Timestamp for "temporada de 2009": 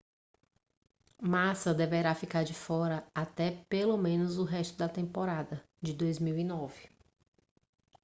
4.89-6.89